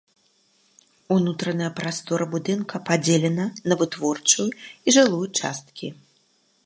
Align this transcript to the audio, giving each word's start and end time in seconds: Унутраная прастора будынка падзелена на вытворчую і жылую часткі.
Унутраная 1.15 1.67
прастора 1.81 2.27
будынка 2.33 2.75
падзелена 2.87 3.45
на 3.71 3.77
вытворчую 3.83 4.49
і 4.49 4.89
жылую 4.97 5.25
часткі. 5.39 5.87